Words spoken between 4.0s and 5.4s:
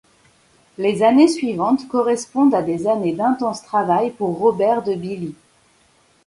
pour Robert de Billy.